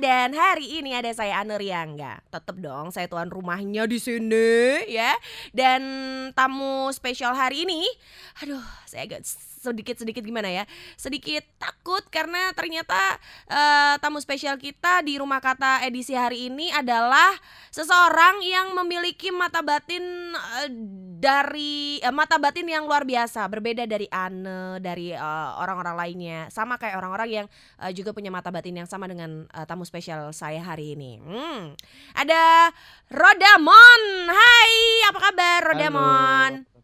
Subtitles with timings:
[0.00, 2.24] dan hari ini ada saya Ane Riangga.
[2.32, 5.12] Tetep dong saya tuan rumahnya di sini ya.
[5.52, 5.82] Dan
[6.32, 7.84] tamu spesial hari ini,
[8.40, 9.22] aduh saya agak
[9.60, 10.64] sedikit-sedikit gimana ya?
[10.96, 12.96] Sedikit takut karena ternyata
[13.46, 17.36] uh, tamu spesial kita di rumah kata edisi hari ini adalah
[17.68, 20.68] seseorang yang memiliki mata batin uh,
[21.20, 23.44] dari uh, mata batin yang luar biasa.
[23.52, 26.40] Berbeda dari Anne dari orang-orang uh, lainnya.
[26.48, 27.46] Sama kayak orang-orang yang
[27.84, 31.20] uh, juga punya mata batin yang sama dengan uh, tamu spesial saya hari ini.
[31.20, 31.76] Hmm.
[32.16, 32.72] ada
[33.12, 34.02] Rodamon.
[34.32, 34.74] Hai
[35.12, 36.52] apa kabar Rodamon?
[36.64, 36.79] Halo.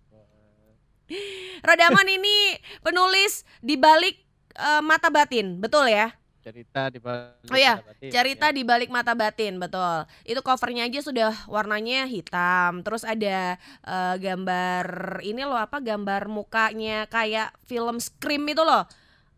[1.63, 4.19] Rodamon ini penulis di balik
[4.59, 6.11] uh, mata batin, betul ya?
[6.47, 8.55] Cerita di balik Oh iya, cerita ya.
[8.55, 10.07] di balik mata batin, betul.
[10.23, 12.87] Itu covernya aja sudah warnanya hitam.
[12.87, 14.87] Terus ada uh, gambar
[15.27, 15.83] ini loh apa?
[15.83, 18.87] Gambar mukanya kayak film Scream itu loh.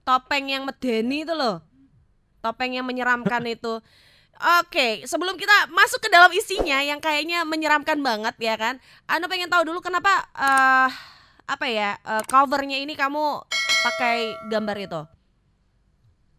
[0.05, 1.64] Topeng yang medeni itu loh.
[2.44, 3.80] Topeng yang menyeramkan itu.
[4.60, 8.77] Oke, sebelum kita masuk ke dalam isinya yang kayaknya menyeramkan banget ya kan.
[9.08, 10.92] Anda pengen tahu dulu kenapa uh,
[11.48, 13.41] apa ya uh, covernya ini kamu
[13.80, 15.00] pakai gambar itu?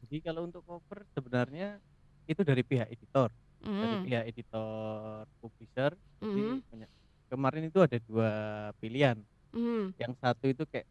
[0.06, 1.82] Jadi kalau untuk cover sebenarnya
[2.30, 3.34] itu dari pihak editor,
[3.66, 3.74] mm.
[3.74, 5.92] dari pihak editor publisher.
[6.22, 6.30] Mm.
[6.30, 6.90] Jadi mm-hmm.
[7.34, 8.32] kemarin itu ada dua
[8.78, 9.18] pilihan.
[9.50, 9.98] Mm.
[9.98, 10.86] Yang satu itu kayak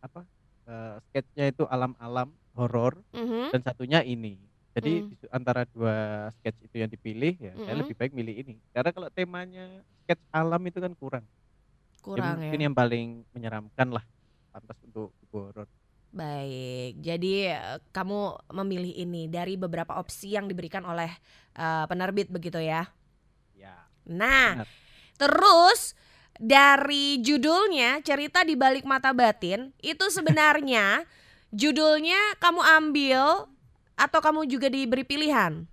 [0.00, 0.24] apa?
[0.68, 3.44] Uh, sketchnya itu alam-alam horor mm -hmm.
[3.56, 4.36] dan satunya ini.
[4.76, 5.32] Jadi mm.
[5.32, 7.64] antara dua sketch itu yang dipilih ya, mm -hmm.
[7.64, 8.56] saya lebih baik milih ini.
[8.76, 9.64] Karena kalau temanya
[10.04, 11.24] sketch alam itu kan kurang.
[12.08, 12.48] Kurang ya.
[12.48, 13.06] Mungkin yang paling
[13.36, 14.04] menyeramkan lah
[14.48, 15.68] pantas untuk horor.
[16.08, 21.12] Baik, jadi uh, kamu memilih ini dari beberapa opsi yang diberikan oleh
[21.52, 22.88] uh, penerbit begitu ya?
[23.52, 23.76] Ya.
[24.08, 24.68] Nah, benar.
[25.20, 25.92] terus
[26.40, 31.04] dari judulnya cerita di balik mata batin itu sebenarnya
[31.52, 33.52] judulnya kamu ambil
[33.92, 35.68] atau kamu juga diberi pilihan?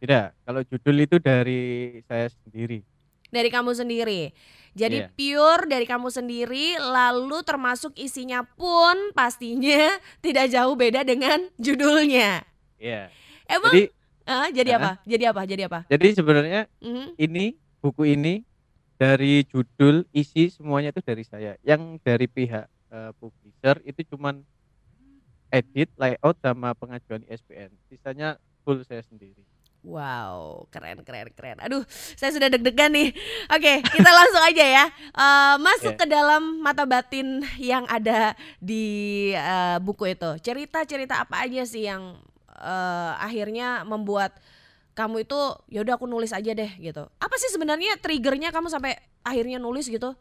[0.00, 2.82] Tidak, kalau judul itu dari saya sendiri.
[3.30, 4.34] Dari kamu sendiri.
[4.72, 5.12] Jadi yeah.
[5.12, 12.40] pure dari kamu sendiri lalu termasuk isinya pun pastinya tidak jauh beda dengan judulnya.
[12.80, 13.12] Iya.
[13.12, 13.52] Yeah.
[13.52, 13.82] Emang jadi,
[14.24, 14.90] uh, jadi uh, apa?
[15.04, 15.40] Jadi apa?
[15.44, 15.78] Jadi apa?
[15.92, 17.06] Jadi sebenarnya mm -hmm.
[17.20, 17.44] ini
[17.84, 18.48] buku ini
[18.96, 21.52] dari judul isi semuanya itu dari saya.
[21.60, 24.40] Yang dari pihak uh, publisher itu cuman
[25.52, 27.76] edit, layout sama pengajuan ISBN.
[27.92, 29.44] Sisanya full saya sendiri.
[29.82, 31.58] Wow, keren, keren, keren.
[31.58, 33.10] Aduh, saya sudah deg-degan nih.
[33.50, 34.84] Oke, kita langsung aja ya.
[35.10, 36.00] Uh, masuk yeah.
[36.00, 40.38] ke dalam mata batin yang ada di uh, buku itu.
[40.38, 42.14] Cerita-cerita apa aja sih yang
[42.62, 44.38] uh, akhirnya membuat
[44.94, 47.02] kamu itu ya udah aku nulis aja deh gitu.
[47.18, 48.94] Apa sih sebenarnya triggernya kamu sampai
[49.26, 50.14] akhirnya nulis gitu?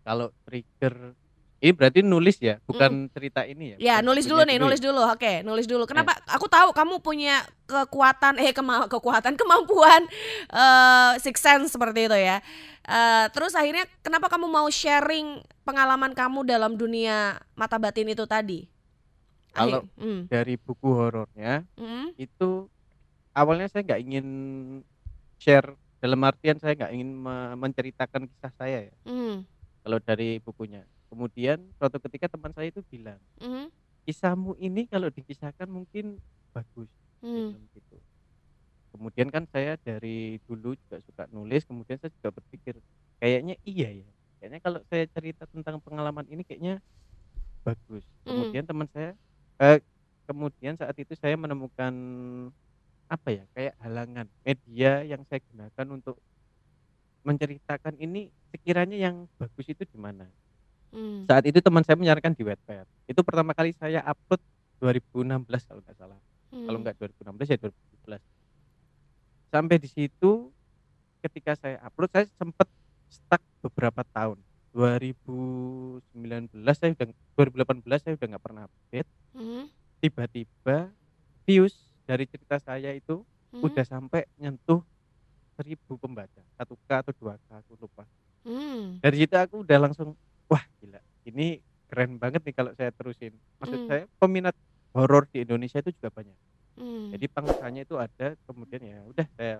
[0.00, 1.12] Kalau trigger
[1.60, 3.08] ini berarti nulis ya, bukan mm.
[3.12, 3.76] cerita ini ya?
[3.76, 5.04] Ya, nulis dulu nih, nulis dulu.
[5.12, 5.84] Oke, nulis dulu.
[5.84, 6.16] Kenapa?
[6.16, 6.32] Eh.
[6.40, 10.08] Aku tahu kamu punya kekuatan, eh kema kekuatan, kemampuan
[10.48, 12.40] uh, six sense seperti itu ya.
[12.88, 18.64] Uh, terus akhirnya kenapa kamu mau sharing pengalaman kamu dalam dunia mata batin itu tadi?
[19.52, 20.32] Kalau mm.
[20.32, 22.16] dari buku horornya mm.
[22.16, 22.72] itu
[23.36, 24.26] awalnya saya nggak ingin
[25.36, 27.20] share dalam artian saya nggak ingin
[27.60, 28.94] menceritakan kisah saya ya.
[29.04, 29.44] Mm.
[29.84, 33.66] Kalau dari bukunya kemudian suatu ketika teman saya itu bilang mm-hmm.
[34.06, 36.22] kisahmu ini kalau dikisahkan mungkin
[36.54, 36.88] bagus
[37.20, 37.58] mm.
[37.74, 37.96] gitu
[38.94, 42.78] kemudian kan saya dari dulu juga suka nulis kemudian saya juga berpikir
[43.18, 46.78] kayaknya iya ya kayaknya kalau saya cerita tentang pengalaman ini kayaknya
[47.66, 48.30] bagus mm.
[48.30, 49.12] kemudian teman saya
[49.60, 49.82] eh,
[50.30, 51.92] kemudian saat itu saya menemukan
[53.10, 56.16] apa ya kayak halangan media yang saya gunakan untuk
[57.26, 60.30] menceritakan ini sekiranya yang bagus itu di mana
[60.90, 61.26] Hmm.
[61.26, 62.86] Saat itu teman saya menyarankan di Wattpad.
[63.06, 64.42] Itu pertama kali saya upload
[64.82, 66.18] 2016 kalau nggak salah.
[66.50, 66.66] Hmm.
[66.66, 68.20] Kalau nggak 2016 ya 2017.
[69.50, 70.50] Sampai di situ
[71.22, 72.68] ketika saya upload saya sempat
[73.10, 74.38] stuck beberapa tahun.
[74.70, 76.06] 2019
[76.78, 79.10] saya udah 2018 saya udah nggak pernah update.
[79.34, 79.66] Hmm.
[80.00, 80.90] Tiba-tiba
[81.46, 81.74] views
[82.06, 83.22] dari cerita saya itu
[83.54, 83.62] hmm.
[83.66, 84.82] udah sampai nyentuh
[85.60, 88.08] seribu pembaca satu k atau dua k aku lupa
[88.48, 89.04] hmm.
[89.04, 90.16] dari situ aku udah langsung
[90.50, 90.98] wah gila
[91.30, 93.88] ini keren banget nih kalau saya terusin maksud mm.
[93.90, 94.54] saya peminat
[94.90, 96.34] horor di Indonesia itu juga banyak
[96.78, 97.14] mm.
[97.14, 99.54] jadi pangsanya itu ada kemudian ya udah saya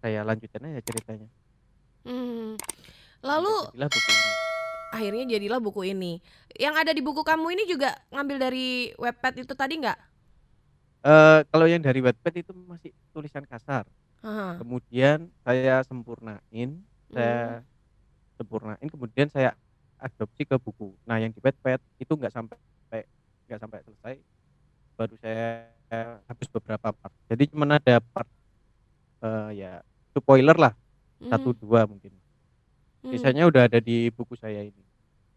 [0.00, 1.28] saya lanjutin aja ceritanya
[2.08, 2.56] mm.
[3.20, 4.32] lalu jadilah buku ini.
[4.90, 6.12] akhirnya jadilah buku ini
[6.56, 9.98] yang ada di buku kamu ini juga ngambil dari webpad itu tadi nggak
[11.04, 13.84] uh, kalau yang dari webpad itu masih tulisan kasar
[14.20, 14.60] Aha.
[14.60, 18.36] kemudian saya sempurnain saya hmm.
[18.36, 19.56] sempurnain kemudian saya
[20.00, 20.96] adopsi ke buku.
[21.04, 22.56] Nah, yang di Wattpad itu nggak sampai
[23.50, 24.14] nggak sampai selesai,
[24.94, 25.66] baru saya
[26.30, 27.14] habis beberapa part.
[27.26, 28.30] Jadi cuma ada part
[29.26, 29.82] uh, ya
[30.14, 30.72] spoiler lah.
[31.18, 31.30] Hmm.
[31.34, 32.14] Satu dua mungkin.
[33.00, 34.84] Sisanya udah ada di buku saya ini.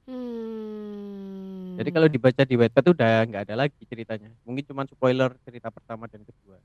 [0.05, 1.79] Hmm.
[1.79, 4.29] Jadi kalau dibaca di Wattpad udah nggak ada lagi ceritanya.
[4.45, 6.61] Mungkin cuma spoiler cerita pertama dan kedua.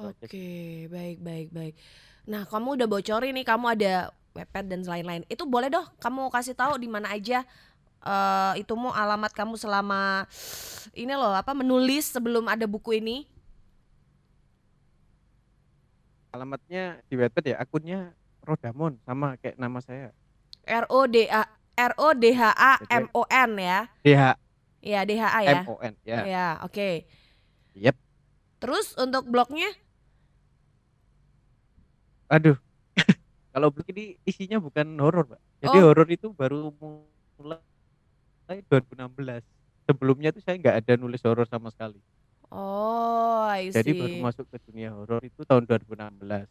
[0.00, 0.86] Oke, okay.
[0.86, 1.74] baik baik baik.
[2.30, 5.22] Nah, kamu udah bocorin nih kamu ada Wattpad dan lain-lain.
[5.26, 7.42] Itu boleh dong kamu kasih tahu di mana aja
[8.04, 10.24] uh, itu mau alamat kamu selama
[10.96, 13.28] ini loh apa menulis sebelum ada buku ini?
[16.30, 18.14] Alamatnya di Wattpad ya, akunnya
[18.46, 20.14] Rodamon sama kayak nama saya.
[20.62, 21.42] R O D A
[21.74, 23.80] R O D H A M O N ya.
[24.06, 24.22] D H.
[24.80, 25.60] Iya, D H A ya.
[25.60, 26.18] M O N ya.
[26.24, 26.72] Ya, oke.
[26.72, 26.94] Okay.
[27.74, 27.96] Yep.
[28.62, 29.68] Terus untuk blognya?
[32.30, 32.56] Aduh.
[33.50, 35.40] Kalau blog ini isinya bukan horor, Pak.
[35.66, 35.90] Jadi oh.
[35.90, 39.42] horor itu baru mulai 2016.
[39.90, 41.98] Sebelumnya tuh saya nggak ada nulis horor sama sekali.
[42.50, 43.78] Oh, I see.
[43.78, 46.46] Jadi baru masuk ke dunia horor itu tahun 2016.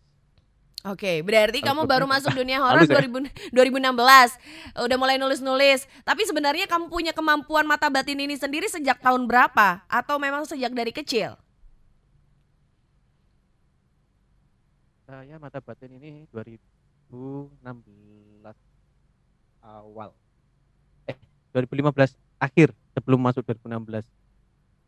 [0.88, 3.84] Oke, berarti kamu baru masuk dunia horor 2016.
[4.80, 5.88] Udah mulai nulis-nulis.
[6.08, 9.84] Tapi sebenarnya kamu punya kemampuan mata batin ini sendiri sejak tahun berapa?
[9.92, 11.36] Atau memang sejak dari kecil?
[15.04, 16.24] Saya mata batin ini
[17.10, 18.46] 2016
[19.66, 20.14] awal.
[21.10, 21.18] Eh,
[21.52, 24.06] 2015 akhir sebelum masuk 2016.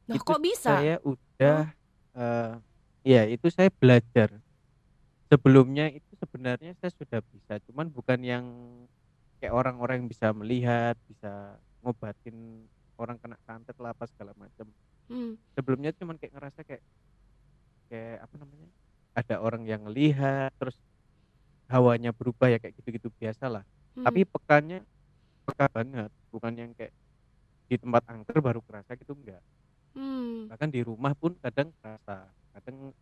[0.07, 0.71] Nah, itu kok bisa?
[0.77, 1.59] Saya udah
[2.15, 2.21] oh.
[2.21, 2.53] uh,
[3.01, 4.29] ya itu saya belajar
[5.31, 8.45] sebelumnya itu sebenarnya saya sudah bisa cuman bukan yang
[9.39, 12.67] kayak orang-orang yang bisa melihat bisa ngobatin
[12.99, 14.69] orang kena santet lah apa segala macam
[15.09, 15.33] hmm.
[15.57, 16.83] sebelumnya cuman kayak ngerasa kayak
[17.89, 18.69] kayak apa namanya
[19.17, 20.77] ada orang yang melihat terus
[21.71, 23.63] hawanya berubah ya kayak gitu-gitu biasa lah
[23.95, 24.03] hmm.
[24.03, 24.83] tapi pekannya
[25.47, 26.11] peka banget.
[26.31, 26.93] Bukan yang kayak
[27.67, 29.43] di tempat angker baru kerasa gitu enggak.
[29.91, 30.47] Hmm.
[30.47, 32.27] bahkan di rumah pun kadang kerasa.
[32.55, 32.95] Kadang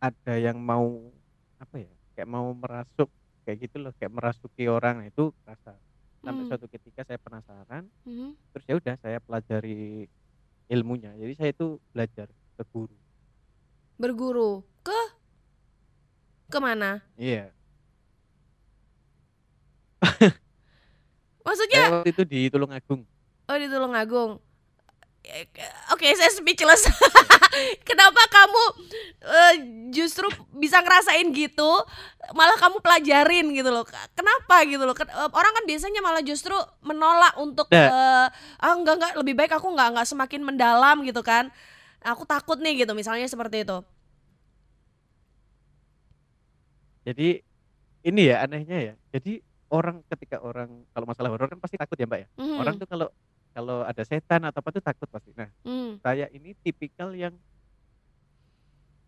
[0.00, 1.12] ada yang mau
[1.60, 3.12] apa ya kayak mau merasuk
[3.44, 5.04] kayak gitu loh kayak merasuki orang.
[5.04, 5.76] Nah itu rasa
[6.20, 6.48] sampai mm.
[6.48, 8.32] suatu ketika saya penasaran mm.
[8.52, 10.08] terus ya udah saya pelajari
[10.72, 11.12] ilmunya.
[11.20, 12.96] Jadi saya itu belajar ke guru.
[14.00, 14.64] Berguru?
[14.80, 14.96] Ke
[16.50, 17.54] ke mana iya
[21.46, 23.06] maksudnya saya waktu itu di Tulungagung
[23.46, 24.42] oh di Tulungagung
[25.20, 25.60] Oke,
[25.92, 26.88] okay, saya speechless.
[27.88, 28.62] Kenapa kamu
[29.20, 29.54] uh,
[29.92, 30.24] justru
[30.56, 31.70] bisa ngerasain gitu,
[32.32, 33.84] malah kamu pelajarin gitu loh.
[34.16, 34.96] Kenapa gitu loh?
[34.96, 39.68] Eh, orang kan biasanya malah justru menolak untuk uh, ah enggak enggak lebih baik aku
[39.76, 41.52] enggak enggak semakin mendalam gitu kan.
[42.00, 43.84] Aku takut nih gitu misalnya seperti itu.
[47.04, 47.40] Jadi
[48.04, 48.94] ini ya anehnya ya.
[49.12, 52.28] Jadi orang ketika orang kalau masalah horor kan pasti takut ya, Mbak ya.
[52.36, 52.56] Mm.
[52.60, 53.08] Orang tuh kalau
[53.50, 55.34] kalau ada setan atau apa tuh takut pasti.
[55.34, 55.98] Nah, hmm.
[56.02, 57.34] saya ini tipikal yang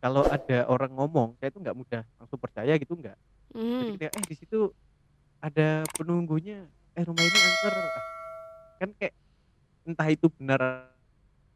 [0.02, 3.14] kalau ada orang ngomong, saya itu nggak mudah langsung percaya gitu nggak.
[3.54, 3.94] Hmm.
[3.94, 4.74] Jadi eh di situ
[5.38, 6.66] ada penunggunya,
[6.98, 8.04] eh rumah ini angker, ah,
[8.82, 9.14] kan kayak
[9.86, 10.90] entah itu benar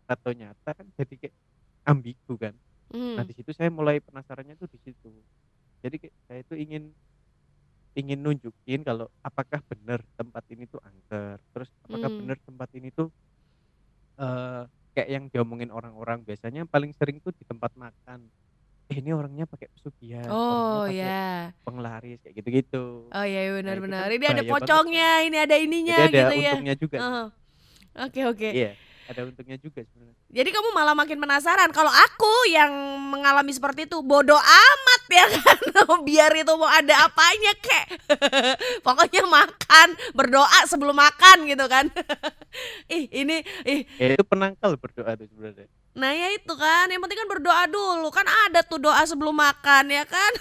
[0.07, 1.35] atau nyata kan jadi kayak
[1.83, 2.55] ambigu kan.
[2.95, 3.19] Hmm.
[3.19, 5.11] Nah di situ saya mulai penasarannya tuh di situ.
[5.87, 5.97] Jadi
[6.27, 6.91] saya itu ingin
[7.97, 12.19] ingin nunjukin kalau apakah benar tempat ini tuh angker terus apakah hmm.
[12.21, 13.09] benar tempat ini tuh
[14.21, 18.29] uh, kayak yang diomongin orang-orang biasanya paling sering tuh di tempat makan.
[18.87, 23.11] Eh ini orangnya pakai pesugihan oh ya penglaris kayak gitu-gitu.
[23.11, 25.27] Oh iya benar-benar nah, ini ada pocongnya banget.
[25.27, 26.53] ini ada ininya Jadi ada gitu ya.
[26.55, 26.99] untungnya juga.
[27.03, 27.31] Oke oke.
[28.07, 28.53] Okay, okay.
[28.55, 28.73] iya
[29.07, 30.19] ada untungnya juga sebenarnya.
[30.27, 31.71] Jadi kamu malah makin penasaran.
[31.71, 35.61] Kalau aku yang mengalami seperti itu bodoh amat ya kan.
[36.07, 37.87] Biar itu mau ada apanya kek.
[38.87, 41.87] Pokoknya makan, berdoa sebelum makan gitu kan.
[42.97, 43.87] ih, ini ih.
[43.97, 45.71] Ya, itu penangkal berdoa tuh sebenarnya.
[45.97, 48.11] Nah ya itu kan, yang penting kan berdoa dulu.
[48.11, 50.33] Kan ada tuh doa sebelum makan ya kan.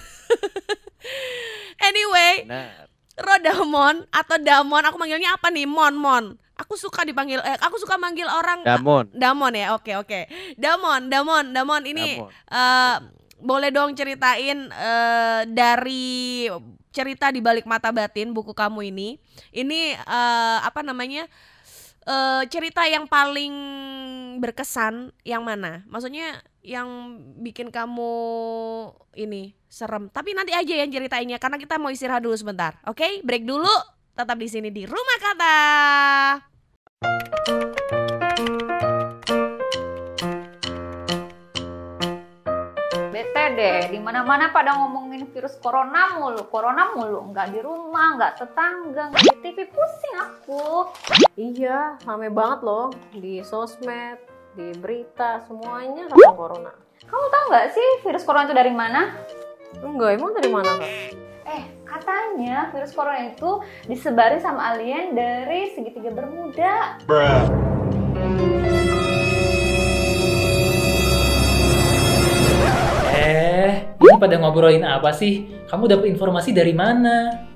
[1.87, 2.89] anyway, Benar.
[3.15, 5.63] Rodamon atau Damon, aku manggilnya apa nih?
[5.63, 6.25] Mon Mon.
[6.55, 9.11] Aku suka dipanggil eh aku suka manggil orang Damon.
[9.11, 9.75] Damon ya.
[9.75, 10.31] Oke, oke.
[10.55, 12.31] Damon, Damon, Damon ini Damon.
[12.47, 12.97] Uh,
[13.43, 16.47] boleh dong ceritain uh, dari
[16.95, 19.19] cerita di balik mata batin buku kamu ini.
[19.51, 21.27] Ini uh, apa namanya?
[22.05, 23.51] Uh, cerita yang paling
[24.37, 25.81] berkesan yang mana?
[25.89, 28.13] Maksudnya yang bikin kamu
[29.17, 30.07] ini serem.
[30.13, 32.77] Tapi nanti aja yang ceritainnya karena kita mau istirahat dulu sebentar.
[32.85, 33.11] Oke, okay?
[33.25, 33.73] break dulu.
[34.15, 35.57] Tetap di sini di Rumah Kata.
[43.11, 48.39] Bete deh, di mana-mana pada ngomongin virus corona mulu, corona mulu, nggak di rumah, nggak
[48.39, 50.87] tetangga, nggak di TV, pusing aku.
[51.35, 54.15] Iya, rame banget loh di sosmed,
[54.55, 56.71] di berita semuanya tentang corona.
[57.03, 59.11] Kamu tahu nggak sih virus corona itu dari mana?
[59.83, 61.24] Enggak, emang dari mana kak?
[61.95, 66.99] Katanya virus corona itu disebari sama alien dari segitiga Bermuda.
[73.15, 75.47] Eh, ini pada ngobrolin apa sih?
[75.71, 77.54] Kamu dapat informasi dari mana?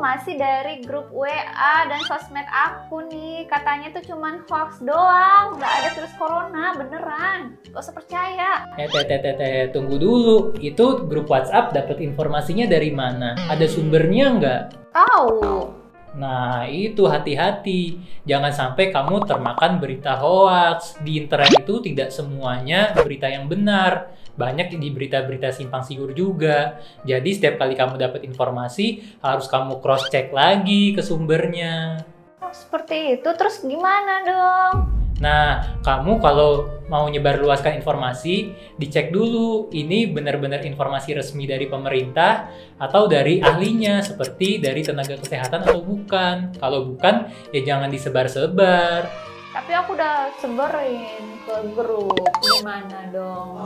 [0.00, 3.44] Informasi dari grup WA dan sosmed aku nih.
[3.52, 7.60] Katanya tuh cuman hoax doang, nggak ada virus corona beneran.
[7.68, 8.64] Gak usah percaya.
[8.80, 10.56] Eh, teh, teh, teh, teh, tunggu dulu.
[10.56, 13.36] Itu grup WhatsApp dapat informasinya dari mana?
[13.52, 14.62] Ada sumbernya nggak?
[14.96, 15.68] Tahu.
[16.16, 18.00] Nah, itu hati-hati.
[18.24, 20.96] Jangan sampai kamu termakan berita hoax.
[21.04, 24.16] Di internet itu tidak semuanya berita yang benar.
[24.34, 26.78] Banyak di berita-berita simpang siur juga.
[27.06, 32.04] Jadi setiap kali kamu dapat informasi, harus kamu cross check lagi ke sumbernya.
[32.42, 33.28] Oh, seperti itu.
[33.34, 35.00] Terus gimana dong?
[35.20, 42.48] Nah, kamu kalau mau nyebarluaskan informasi, dicek dulu ini benar-benar informasi resmi dari pemerintah
[42.80, 46.56] atau dari ahlinya, seperti dari tenaga kesehatan atau bukan.
[46.56, 49.04] Kalau bukan, ya jangan disebar-sebar.
[49.50, 52.14] Tapi aku udah sebarin ke grup.
[52.38, 53.58] Gimana dong?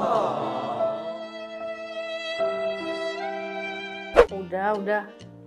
[4.33, 5.03] Udah, udah.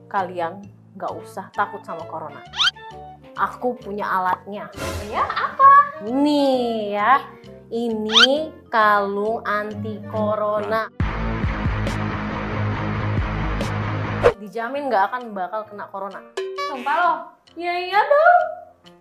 [0.05, 0.61] Kalian
[0.93, 2.45] nggak usah takut sama corona.
[3.33, 4.69] Aku punya alatnya.
[5.09, 6.05] Ya, apa?
[6.05, 7.25] Nih ya,
[7.73, 10.85] ini kalung anti corona.
[14.37, 16.21] Dijamin nggak akan bakal kena corona.
[16.69, 17.17] Sumpah loh.
[17.57, 18.56] Ya iya dong.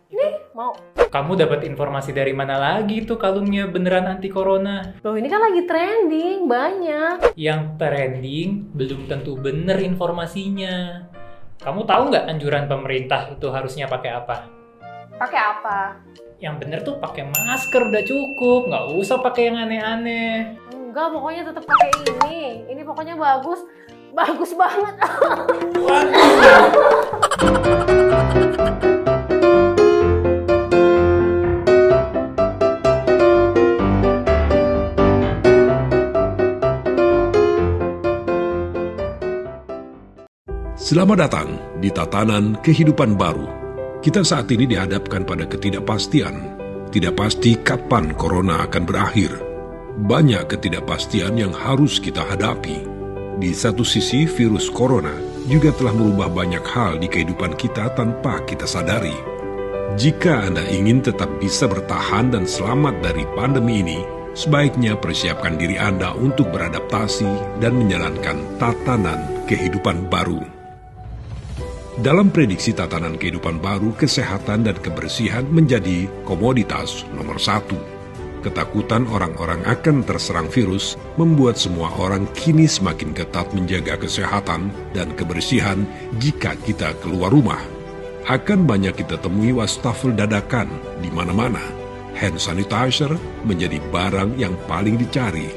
[0.07, 0.71] Nih, mau.
[0.95, 4.95] Kamu dapat informasi dari mana lagi tuh kalungnya beneran anti corona?
[5.03, 7.35] Loh ini kan lagi trending, banyak.
[7.35, 11.03] Yang trending belum tentu bener informasinya.
[11.59, 14.37] Kamu tahu nggak anjuran pemerintah itu harusnya pakai apa?
[15.19, 15.79] Pakai apa?
[16.37, 20.53] yang bener tuh pakai masker udah cukup nggak usah pakai yang aneh-aneh
[20.97, 22.65] Enggak, pokoknya tetap pakai ini.
[22.73, 23.61] Ini pokoknya bagus.
[24.17, 24.97] Bagus banget.
[40.87, 43.51] Selamat datang di tatanan kehidupan baru.
[43.99, 46.55] Kita saat ini dihadapkan pada ketidakpastian.
[46.95, 49.35] Tidak pasti kapan corona akan berakhir.
[50.07, 52.87] Banyak ketidakpastian yang harus kita hadapi.
[53.35, 55.11] Di satu sisi, virus corona
[55.51, 59.19] juga telah merubah banyak hal di kehidupan kita tanpa kita sadari.
[59.99, 64.07] Jika Anda ingin tetap bisa bertahan dan selamat dari pandemi ini,
[64.39, 70.56] sebaiknya persiapkan diri Anda untuk beradaptasi dan menjalankan tatanan kehidupan baru.
[71.97, 77.81] Dalam prediksi tatanan kehidupan baru, kesehatan dan kebersihan menjadi komoditas nomor satu.
[78.45, 85.89] Ketakutan orang-orang akan terserang virus membuat semua orang kini semakin ketat menjaga kesehatan dan kebersihan
[86.21, 87.65] jika kita keluar rumah.
[88.29, 90.69] Akan banyak kita temui wastafel dadakan
[91.01, 91.65] di mana-mana.
[92.13, 93.17] Hand sanitizer
[93.49, 95.49] menjadi barang yang paling dicari.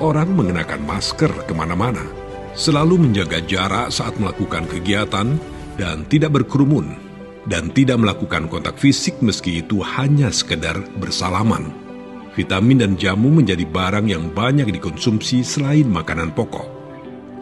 [0.00, 2.08] Orang mengenakan masker ke mana-mana.
[2.56, 5.36] Selalu menjaga jarak saat melakukan kegiatan
[5.82, 6.94] dan tidak berkerumun
[7.50, 11.74] dan tidak melakukan kontak fisik meski itu hanya sekedar bersalaman.
[12.38, 16.70] Vitamin dan jamu menjadi barang yang banyak dikonsumsi selain makanan pokok.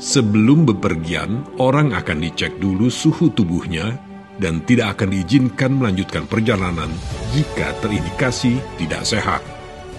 [0.00, 4.00] Sebelum bepergian, orang akan dicek dulu suhu tubuhnya
[4.40, 6.88] dan tidak akan diizinkan melanjutkan perjalanan
[7.36, 9.44] jika terindikasi tidak sehat.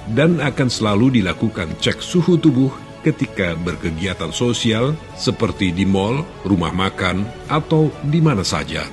[0.09, 7.25] Dan akan selalu dilakukan cek suhu tubuh ketika berkegiatan sosial seperti di mall, rumah makan,
[7.49, 8.85] atau di mana saja.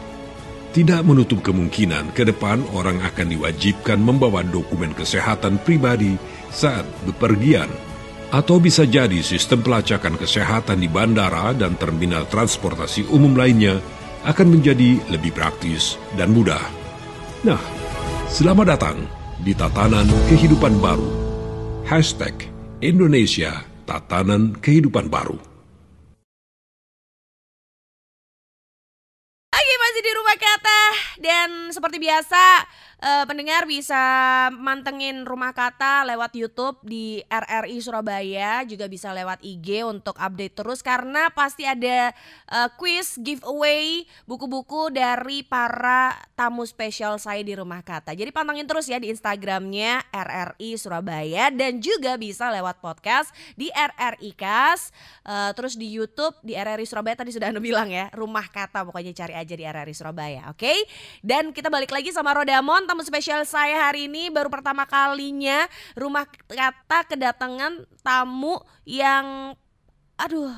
[0.68, 6.20] Tidak menutup kemungkinan ke depan orang akan diwajibkan membawa dokumen kesehatan pribadi
[6.52, 7.68] saat bepergian.
[8.28, 13.80] Atau bisa jadi sistem pelacakan kesehatan di bandara dan terminal transportasi umum lainnya
[14.28, 16.60] akan menjadi lebih praktis dan mudah.
[17.48, 17.60] Nah,
[18.28, 18.98] selamat datang
[19.40, 21.08] di tatanan kehidupan baru.
[21.88, 22.52] Hashtag
[22.84, 25.40] Indonesia tatanan kehidupan baru.
[29.48, 30.82] Oke masih di rumah kata
[31.24, 32.68] dan seperti biasa
[33.02, 33.98] uh, pendengar bisa
[34.54, 40.80] mantengin rumah kata lewat YouTube di RRI Surabaya juga bisa lewat IG untuk update terus
[40.82, 42.10] karena pasti ada
[42.50, 48.14] uh, quiz giveaway buku-buku dari para tamu spesial saya di rumah kata.
[48.14, 54.34] Jadi pantengin terus ya di Instagramnya RRI Surabaya dan juga bisa lewat podcast di RRI
[54.34, 54.90] Kas
[55.26, 59.14] uh, terus di YouTube di RRI Surabaya tadi sudah anda bilang ya rumah kata pokoknya
[59.14, 60.58] cari aja di RRI Surabaya, oke?
[60.58, 60.78] Okay?
[61.22, 66.24] Dan kita balik lagi sama Rodamon, tamu spesial saya hari ini baru pertama kalinya rumah
[66.48, 68.56] kata kedatangan tamu
[68.88, 69.52] yang
[70.16, 70.56] aduh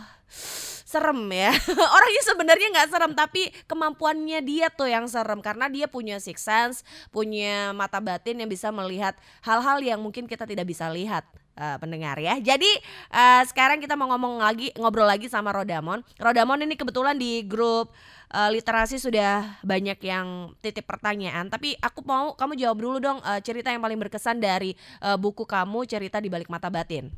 [0.90, 1.54] serem ya.
[1.99, 5.38] Orangnya sebenarnya nggak serem tapi kemampuannya dia tuh yang serem.
[5.38, 6.82] Karena dia punya six sense
[7.14, 11.22] punya mata batin yang bisa melihat hal-hal yang mungkin kita tidak bisa lihat
[11.61, 12.71] uh, pendengar ya jadi
[13.12, 17.93] uh, sekarang kita mau ngomong lagi ngobrol lagi sama Rodamon Rodamon ini kebetulan di grup
[18.33, 23.38] uh, literasi sudah banyak yang titip pertanyaan tapi aku mau kamu jawab dulu dong uh,
[23.45, 24.73] cerita yang paling berkesan dari
[25.05, 27.12] uh, buku kamu cerita di balik mata batin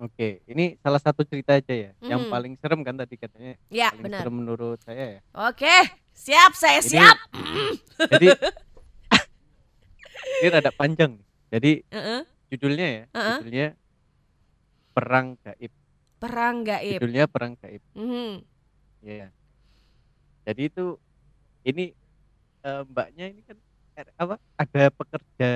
[0.00, 1.92] Oke, ini salah satu cerita aja ya.
[2.00, 2.32] Yang hmm.
[2.32, 3.52] paling serem kan tadi katanya.
[3.68, 4.20] Ya, paling benar.
[4.24, 5.20] serem menurut saya ya.
[5.44, 5.76] Oke,
[6.16, 7.16] siap saya ini, siap.
[8.16, 8.28] Jadi
[10.40, 11.20] ini rada panjang.
[11.50, 12.20] Jadi uh -uh.
[12.54, 13.38] judulnya ya, -uh.
[13.42, 13.68] judulnya
[14.94, 15.72] Perang Gaib.
[16.22, 16.98] Perang Gaib.
[17.02, 17.82] Judulnya Perang Gaib.
[19.02, 19.28] Ya.
[20.46, 20.94] Jadi itu
[21.66, 21.92] ini
[22.62, 23.58] uh, mbaknya ini kan
[24.16, 24.34] apa?
[24.56, 25.50] Ada pekerja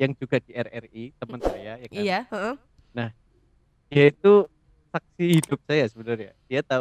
[0.00, 2.02] yang juga di RRI teman saya ya kan.
[2.02, 2.20] Iya.
[2.96, 3.08] Nah
[3.92, 4.48] dia itu
[4.90, 6.72] saksi hidup saya sebenarnya dia tahu